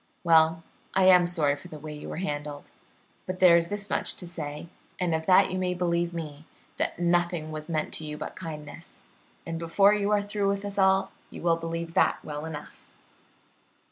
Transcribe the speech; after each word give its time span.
Well, 0.23 0.63
I 0.95 1.03
am 1.03 1.27
sorry 1.27 1.55
for 1.55 1.67
the 1.67 1.77
way 1.77 1.93
you 1.93 2.09
were 2.09 2.17
handled, 2.17 2.71
but 3.27 3.37
there 3.37 3.55
is 3.55 3.67
this 3.67 3.87
much 3.87 4.15
to 4.15 4.27
say, 4.27 4.67
and 4.99 5.13
of 5.13 5.27
that 5.27 5.51
you 5.51 5.59
may 5.59 5.75
believe 5.75 6.11
me, 6.11 6.47
that 6.77 6.97
nothing 6.97 7.51
was 7.51 7.69
meant 7.69 7.93
to 7.93 8.03
you 8.03 8.17
but 8.17 8.35
kindness, 8.35 9.01
and 9.45 9.59
before 9.59 9.93
you 9.93 10.09
are 10.09 10.23
through 10.23 10.49
with 10.49 10.65
us 10.65 10.79
all 10.79 11.11
you 11.29 11.43
will 11.43 11.55
believe 11.55 11.93
that 11.93 12.17
well 12.25 12.45
enough." 12.45 12.89